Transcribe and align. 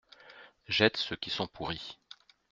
Jette 0.67 0.97
ceux 0.97 1.15
qui 1.15 1.29
sont 1.29 1.45
pourris. 1.45 1.99